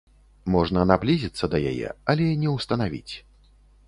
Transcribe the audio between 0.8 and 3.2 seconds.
наблізіцца да яе, але не ўстанавіць.